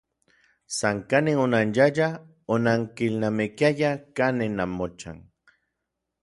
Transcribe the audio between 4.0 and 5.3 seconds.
kanin namochan.